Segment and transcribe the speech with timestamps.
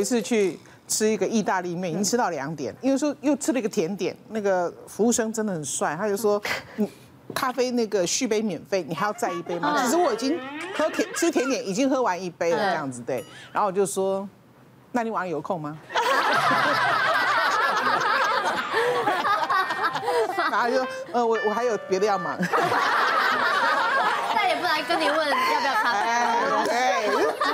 [0.00, 0.56] 一次去
[0.86, 6.40] 吃一个意大利面，已经吃到两点，因为说又吃了一个甜点，那个服务生真的很帅，他就说，
[6.76, 6.88] 嗯，
[7.34, 9.76] 咖啡那个续杯免费，你还要再一杯吗？
[9.82, 10.38] 其实我已经
[10.76, 13.24] 喝甜吃甜点已经喝完一杯了，这样子对。
[13.50, 14.28] 然后我就说，
[14.92, 15.76] 那你晚上有空吗？
[20.48, 22.38] 然后就说，呃，我我还有别的要忙。
[24.32, 25.92] 再也不来跟你问要不要咖
[26.62, 26.97] 啡。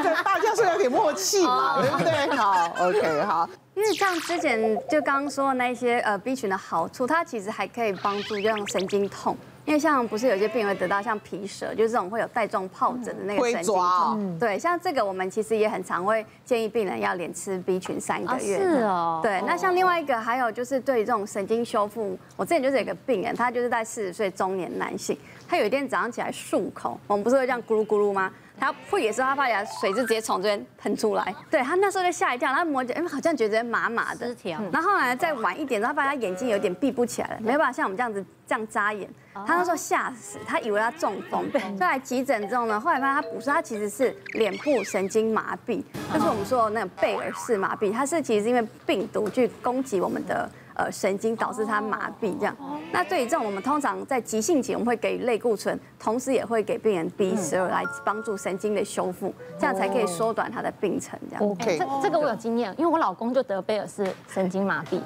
[0.02, 2.30] 对，大家是有点默契嘛，对不对？
[2.36, 3.48] 好，OK，好。
[3.74, 9.36] 因为像之前就刚刚说的那些呃 B 群的好处，它其实还可以帮助让神经痛。
[9.64, 14.39] 因为像不是有些病人会得到像皮蛇，就是这种会有带状疱疹的那个神经痛。
[14.39, 18.58] 对，像这个我们其实也很常会建议病人要连吃 B 群三个月。
[18.58, 19.20] 是哦。
[19.22, 28.31] 对，那像另外一个还有就是对于这种神经修复，我之前就是有个病人，他就是在四十岁中年男性，他有一天早上起来漱口，我们不是会这样咕噜咕噜吗？
[28.58, 31.35] 他会也是，他发现水就直接从这边喷出来。
[31.50, 34.34] 对，他那时候就吓一跳，他摸着，哎，好像觉得麻麻的。
[34.72, 39.09] 然后后来再晚一点，他发现他眼睛有点闭不起来了，没办法像我们这样子这样眨眼。
[39.47, 41.51] 他那时候吓死，他以为他中风。
[41.53, 47.93] 就来急诊之后呢，后来发现他不是，他其实是脸部神经麻痹，就是我们说的那种贝尔氏麻痹。
[47.93, 50.48] 他是其实是因为病毒去攻击我们的。
[50.75, 52.56] 呃，神经导致他麻痹这样。
[52.92, 61.42] 那对于这种，我们通常在急性期，我们会给予类固醇，同时也会给病人 B 十二来帮助神经的修复，这样才可以缩短他的病程这样。
[61.42, 65.00] OK，这这个我有经验，因为我老公就得贝尔氏神经麻痹。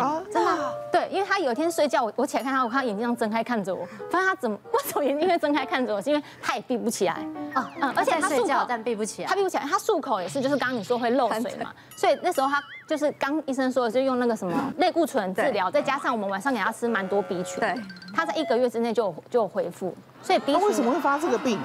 [0.00, 0.74] 啊， 真的？
[0.92, 6.00] 对，因为他有一天睡觉，我我起来看他，我看他眼睛这样睁开看着我，发现他怎么 为什么眼睛会睁开看着我？
[6.00, 7.14] 是因为他也闭不起来。
[7.54, 17.74] 啊，嗯，而且他漱口但闭不起来，他闭不起来，他漱口也是，就是刚刚你说会漏水嘛， 所以那时候他就是刚医生说的，就用那个什么类固醇治疗，再加上我们晚上给他吃蛮多 B 群，对，
[18.14, 19.94] 他在一个月之内就就恢复。
[20.22, 21.58] 所以 B 群为什么会发这个病？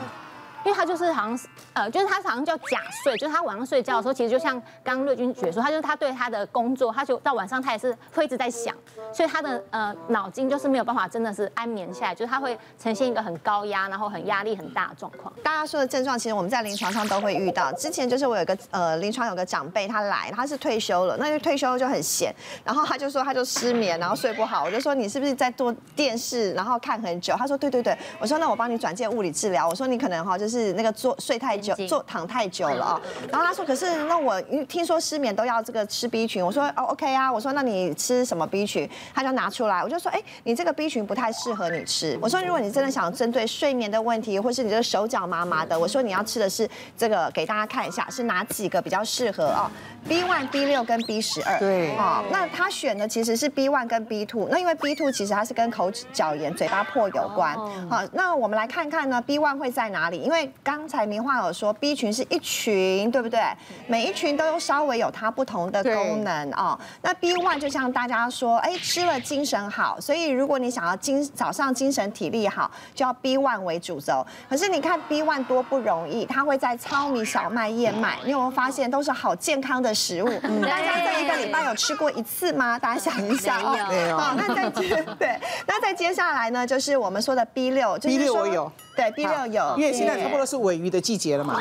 [0.65, 8.75] 因为他就是好像是呃，就是他好像叫假睡，就是他晚上睡觉的时候，其实就像刚刚瑞君姐说，他就是他对他的工作，他就到晚上他也是会一直在想，
[9.13, 15.31] 所以他的呃脑筋就是没有办法真的是安眠下来，就是他会呈现一个很高压，然后很压力很大的状况。
[15.41, 17.71] 大家说的症状，其实我们在临床上都会遇到。
[17.73, 22.33] 之前就是我有个呃临床有个长辈，他来他是退休了，那就退休就很闲，
[22.65, 27.33] 然后他就说他就失眠，然后睡不好，我就说你是不是在做电视，然后看很久？
[27.37, 31.39] 他说对对对，我说那我帮你转介物理治疗，我说你可能哈就是那个坐睡。
[31.45, 38.84] 太久坐躺太久了啊，然后他说，可是那我听说失眠都要这个吃 B 群，我说哦 OK 啊，我说那你吃什么 B 群？
[39.13, 42.17] 他就拿出来，我就说哎，你这个 B 群不太适合你吃。
[42.21, 49.69] 我说如果你真的想针对睡眠的问题，或是你这个手脚麻麻的，我说你要吃的是这个，给大家看一下是哪几个比较适合哦
[50.07, 51.59] ？B one、B 六跟 B 十二。
[51.59, 57.55] 对，啊，那他选的其实是 B one 跟 B two，那因为 B two 其实它是跟口角炎、嘴巴破有关。
[57.89, 60.19] 好，那我们来看看呢，B one 会在哪里？
[60.19, 63.39] 因为刚才明话有说 B 群是一群，对不对？
[63.87, 66.77] 每一群都稍微有它不同的功能哦。
[67.01, 74.25] 那 B one 就像大家说，哎，吃了精神好，所以如果你想要精早上精神体力好，就要 B one 为主轴。
[74.49, 80.27] 可是你看 B one 多不容易，它会在糙米、小麦、燕麦，你有没有发现都是好健康的食物？
[80.61, 82.77] 大家这一个礼拜有吃过一次吗？
[82.77, 84.17] 大家想一想哦。
[84.17, 88.71] 好，那再接对，那再接下来呢，就是我们说的 B 六，B 六我有。
[88.95, 91.59] 对第六有，因为现在差不多是尾鱼的季节了嘛，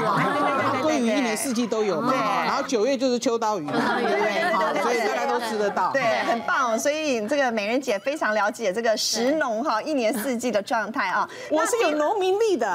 [0.83, 2.15] 鲑鱼一年四季都有嘛，
[2.45, 12.67] 然后九月就是秋刀鱼，所以大家都吃得到，对，很棒，所以这个美人姐非常了解这个食农哈，一年四季的状态啊，我是有农民力的。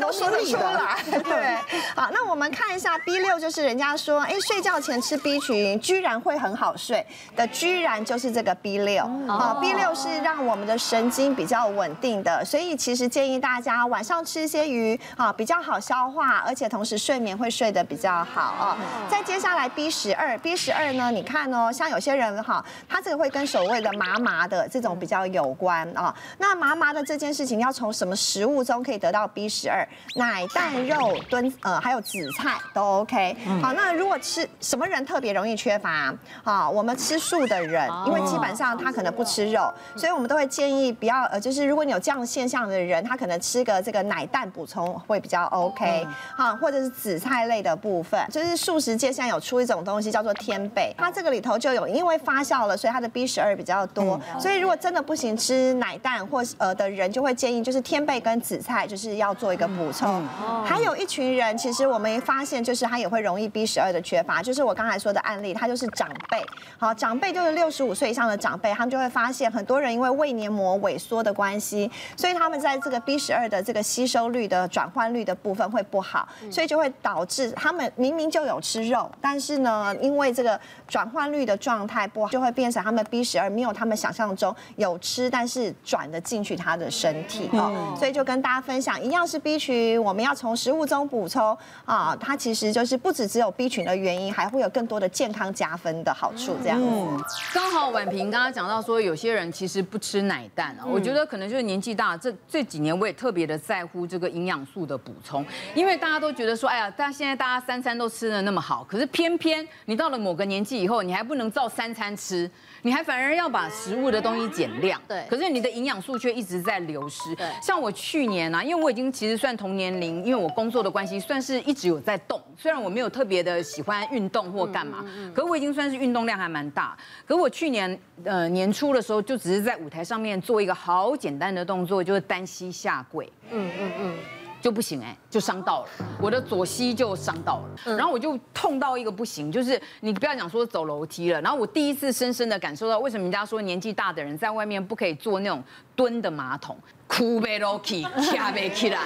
[0.00, 1.56] 都说得出来， 对，
[1.94, 18.78] 好，那我们看一下 B 六，就是人家说，哎，睡觉前吃 B 群，居然会很好睡的，居然就是这个 B 六，啊，B 六是让我们的神经比较稳定的，所以其实建议大家晚上吃一些鱼，啊，比较好消化，而且同时睡眠会睡得比较好啊。
[19.10, 26.14] 再接下来 B 十二，B 十二呢，你看哦，像有些人哈，他这个会跟所谓的麻麻的这种比较有关啊。
[26.38, 33.36] 那麻麻的这件事情要从什么食物中可以得到？B 十二，奶蛋肉炖呃还有紫菜都 OK。
[33.60, 36.14] 好，那如果吃什么人特别容易缺乏？
[36.42, 46.06] 好，我们吃素的人，因为基本上他可能不吃肉，所以我们都会建议不要呃，就是如果你有这样的现象的人，他可能吃个这个奶蛋补充会比较 OK。
[46.34, 54.20] 好，或者是紫菜类的部分，就是素食界现在有出一种东西叫做天贝，它这个里头就有因为发酵了，所以它的 B 十二比较多。
[54.40, 59.36] 所以如果真的不行吃奶蛋或呃的人，就会建议就是天贝跟紫菜就是要。
[59.36, 60.22] 做一个补充。
[60.64, 66.44] 还有一群人，其实我们发现就是他也会容易 B 十二的缺乏，就是我刚才说的案例，他就是长辈。
[66.78, 97.24] 好，长辈就是六十五岁以上的长辈，他们就会发现很多人因为胃黏膜萎缩的关系，所以他们在这个 B 十二的这个吸收率的转换率的部分会不好，所以就会导致他们明明就有吃肉，但是呢，因为这个转换率的状态不好，就会变成他们 B 十二没有他们想象中有吃，但是转的进去他的身体哦，所以就跟大家分享，一样是 B 群，我们要从食物中补充啊，它其实就是不只只有 B 群的原因，还会有更多的健康加分的好处这样子。
[97.52, 105.44] 刚好婉平刚刚讲到说，有些人其实不吃奶蛋啊，我觉得可能就是年纪大，这这几年我也特别的在乎这个营养素的补充，
[105.74, 112.50] 因为大家都觉得说，哎呀，但现在大家三餐都吃的那么好，可是偏偏你到了某个年纪以后，你还不能照三餐吃。
[112.82, 117.34] 你还反而要把食物的东西减量，对，可是你的营养素却一直在流失。
[117.34, 122.42] 对，像我去年啊，因为我已经其实算同年龄，因为我工作的关系，算是一直有在动。
[122.58, 126.98] 虽然我没有特别的喜欢运动或干嘛，可我已经算是运动量还蛮大。
[127.24, 133.32] 可我去年呃年初的时候，就只是在舞台上面做一个好简单的动作，就是单膝下跪。
[133.52, 134.14] 嗯嗯嗯。
[134.58, 135.88] 就不行哎，就伤到了，
[136.20, 145.62] 我的左膝就伤到了，然后我就痛到一个不行，就是你不要讲说走楼梯了，然后我第一次深深的感受到为什么人家说年纪大的人在外面不可以做那种
[145.96, 146.78] 蹲的马桶。
[147.08, 149.00] 哭呗啰起， 掐呗起来，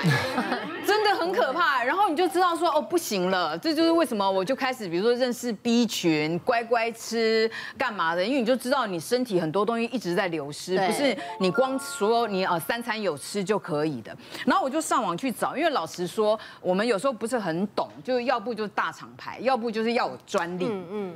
[0.86, 1.84] 真的很可怕。
[1.84, 8.24] 然后你就知道说，哦，不行了，这就是为什么我就开始，比如说认识 B 群，乖乖吃，干嘛的？
[8.24, 14.16] 因为你就知道你身体很多东西一直在流失，不是你光说你呃三餐有吃就可以的。
[14.46, 20.64] 然后我就上网去找，因为老实说，我们有时候不是很懂，就要不就是大厂牌，要不就是要有专利。
[20.64, 21.14] 嗯嗯。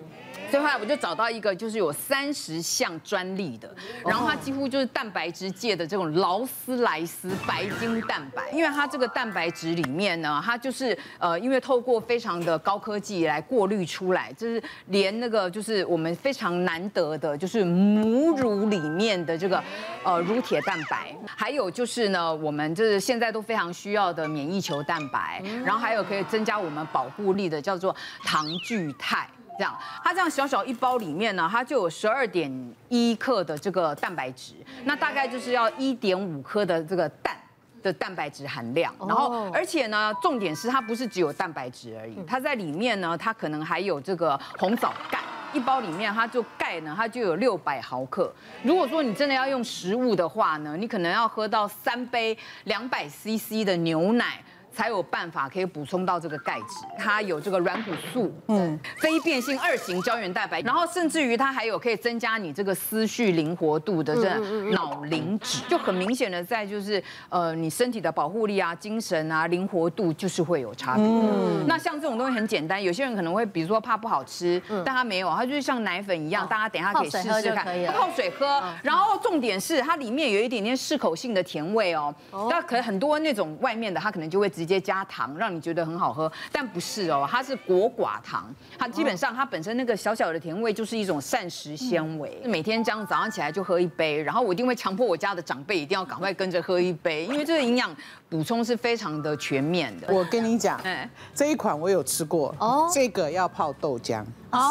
[0.51, 3.75] 最后来我就找到一个，就是有三十项专利的，
[4.05, 19.65] 然后它几乎就是蛋白质 界的这种劳斯莱斯白金蛋白，因为它这个蛋白质里面呢，它就是呃，因为透过非常的高科技来过滤出来，就是连那个就是我们非常难得的，就是母乳里面的这个
[20.05, 29.27] 呃乳铁蛋白，还有就是呢，我们就是现在都非常需要的免疫球蛋白，然后还有可以增加我们保护力的叫做糖聚肽。
[29.57, 32.51] 这样，它这样小小一包里面呢，它就有十二点
[32.89, 34.55] 一克的这个蛋白质，
[34.85, 37.37] 那大概就是要一点五克的这个蛋
[37.83, 38.95] 的蛋白质含量。
[39.01, 45.21] 然后，而且呢，重点是它不是只有蛋白质而已，它在里面呢，它可能还有这个红枣钙，
[45.53, 48.33] 一包里面它就钙呢，它就有六百毫克。
[48.63, 54.43] 如果说你真的要用食物的话呢，你可能要喝到三杯两百 CC 的牛奶。
[54.75, 64.39] 才有办法可以补充到这个钙质，它有这个软骨素，嗯，非变性二型胶原蛋白，然后甚至于它还有可以增加你这个思绪灵活度的这
[64.71, 71.05] 脑磷脂，就很明显的在就是呃你身体的保护力啊、精神啊、灵活度就是会有差别。
[71.05, 82.13] 嗯，那像这种东西很简单，有些人可能会比如说怕不好吃，但它没有，它就是像奶粉一样，大家等一下可以试试看，泡水喝，然后重点是它里面有一点点适口性的甜味哦，
[82.51, 84.64] 那可能很多那种外面的它可能就会直。
[84.65, 92.41] 直接加糖，让你觉得很好喝，但不是哦，它是果寡糖，它基本上它本身那个小小的甜味就是一种膳食纤维。
[92.47, 97.95] 每天这样早上起来就喝一杯，然后我一定会强迫我家的长辈一定要赶快跟着喝一杯，因为这个营养
[98.35, 100.13] 补充是非常的全面的。
[100.13, 104.25] 我跟你讲，哎，这一款我有吃过，哦，这个要泡豆浆。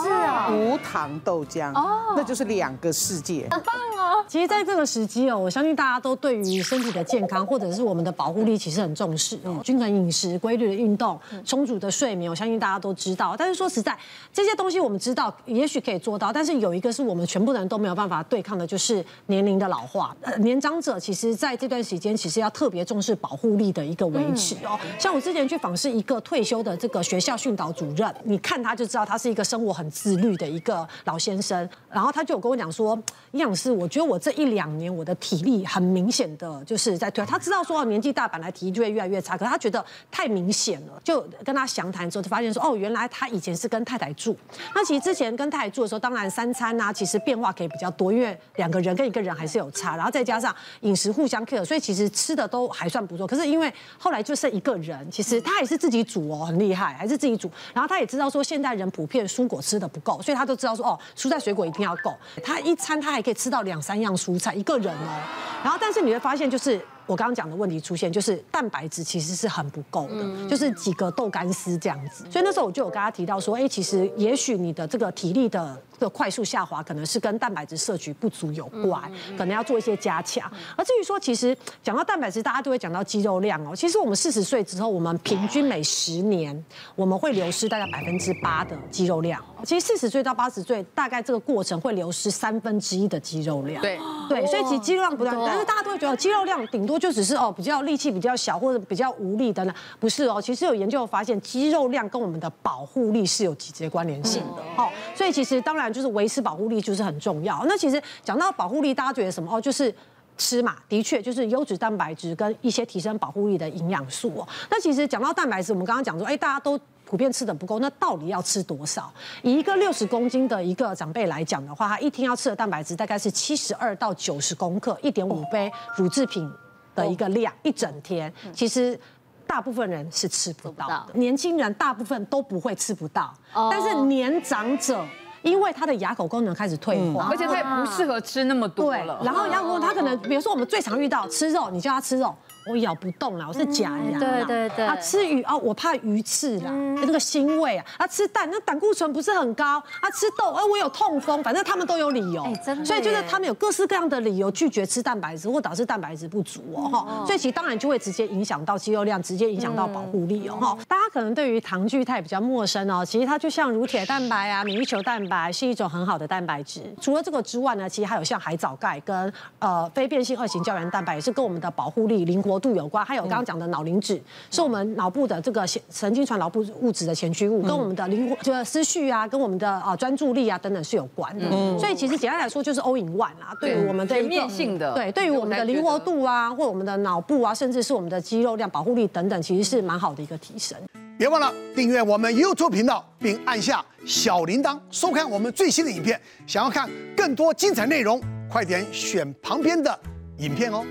[0.04, 4.24] 是啊，无糖豆浆哦，那就是两个世界，很棒哦。
[4.30, 9.38] 其实，在这个时机哦，我相信大家都对于身体的健康或者是我们的保护力，其实很重视。
[9.44, 13.36] 嗯，均衡饮食、规律的运动、充足的睡眠，我相信大家都知道。
[13.38, 13.98] 但是说实在，
[14.31, 20.15] 这些东西我们知道，也许可以做到，但是有一个是我们全部人都没有办法对抗的，就是年龄的老化。
[20.22, 24.79] 呃，年长者其实在这段时间，其实要特别重视保护力的一个维持哦。
[25.00, 32.95] 像我之前去访视一个退休的这个学校训导主任，你看他就知道他是一个生活很自律的一个老先生，然后他就有跟我讲说，
[33.31, 37.25] 营养师，我觉得我这一两年我的体力很明显的就是在退。
[37.25, 44.38] 他知道说年纪大，本来体力就会越来越差，可是他觉得太明显了，就跟他详谈之后，就发现说，哦，原来他以前是跟太太住，
[44.75, 53.25] 那其实之前跟太太住的时候，当然三餐啊，其实变化可以比较多，因为两个人跟一个人还是有差，然后再加上饮食互相 care，所以其实吃的都还算不错。
[53.25, 57.50] 可是因为后来就剩一个人，其实他也是自己煮哦，很厉害，还是自己煮。
[57.73, 62.13] 然后他也知道说，现代人普遍蔬果吃的不够，所以他都知道说哦，蔬菜水果一定要够。
[62.43, 65.21] 他一餐他还可以吃到两三样蔬菜，一个人哦。
[65.63, 72.25] 然后但是你会发现，就是我刚刚讲的问题出现，就是蛋白质其实是很不够的，就是几个豆干丝这样子。
[72.29, 80.51] 所以那时候我就有跟他提到说，哎，其实也许你的这个体力的这个快速下滑，可能是跟蛋白质摄取不足有关，可能要做一些加强。
[80.75, 83.74] 而至于说，其实讲到蛋白质，大家都会讲到肌肉量哦。
[83.74, 86.62] 其实我们四十岁之后，我们平均每十年
[86.93, 89.41] 我们会流失大概百分之八的肌肉量。
[89.63, 93.81] 其实四十岁到八十岁，大概这个过程会流失三分之一的肌肉量。
[93.81, 100.41] 对对，所以其实肌肉量不断，但是大家都会觉得肌肉量顶多就只是哦比较力气比较小或者比较无力等等，不是哦。
[100.41, 104.62] 其实有研究发现，肌肉量跟我们的保护力是有直接关联性的。
[104.75, 107.63] 哦，所以其实当然就是维持保护力就是很重要。
[107.67, 109.55] 那其实讲到保护力，大家觉得什么？
[109.55, 109.93] 哦，就是
[110.38, 114.47] 吃嘛，的确就是优质蛋白质跟一些提升保护力的营养素哦。
[114.69, 116.79] 那其实讲到蛋白质，我们刚刚讲说，哎，大家都。
[117.05, 119.13] 普遍吃的不够，那到底要吃多少？
[119.43, 126.51] 以一个六十公斤的一个长辈来讲的话，他一天要吃的蛋白质大概是七十二到九十公克，一点五杯乳制品
[126.95, 128.33] 的一个量，一整天。
[128.51, 129.00] 其实
[129.45, 135.05] 大部分人是吃不到的，年轻人大部分都不会吃不到，但是年长者
[135.43, 139.21] 因为他的牙口功能开始退化，而且他也不适合吃那么多了。
[139.23, 142.33] 然后牙口他可能，比如说我们最常遇到吃肉，你叫他吃肉。
[142.65, 144.20] 我咬不动了，我是假牙。
[144.20, 144.86] 对对对。
[144.86, 147.86] 啊吃鱼哦，我怕鱼刺啦，那个腥味啊。
[147.98, 149.77] 啊吃蛋，那胆固醇不是很高。
[150.00, 152.43] 啊吃豆，哎，我有痛风，反正他们都有理由。
[152.65, 152.86] 真的。
[152.86, 156.89] 所以就是他们有各式各样的理由拒绝吃蛋白质，或导致蛋白质不足哦。
[156.89, 157.25] 哈。
[157.25, 160.58] 所以其实当然就会直接影响到肌肉量，直接影响到保护力哦。
[160.60, 160.77] 哈。
[160.88, 166.82] 大家可能对于糖聚肽比较陌生哦，其实它就像乳铁蛋白啊、免疫球蛋白，是一种很好的蛋白质。
[167.01, 173.05] 除了这个之外呢，其实还有像海藻钙跟呃非变性二型胶原蛋白，也是跟我们的保护力、灵活度有关。
[173.05, 181.50] 还有刚刚讲的脑磷脂，是我们脑部的这个神经传导部物质的前驱物，跟我们的灵活就是思绪啊，跟我们的啊专注力啊等等是有关的。
[181.77, 190.77] 所以其实简单来说就是 all in one 啊，对于我们的全面性的，对，对于我们的灵活度啊，或我们的脑部啊，甚至是我们的肌肉量、保护力等等，其实是蛮好的一个提升。
[191.15, 196.19] 别忘了订阅我们 YouTube 频道，并按下小铃铛，收看我们最新的影片。
[196.48, 198.19] 想要看更多精彩内容，
[198.51, 199.98] 快点选旁边的
[200.39, 200.83] 影片哦。